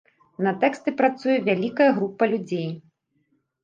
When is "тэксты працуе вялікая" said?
0.63-1.89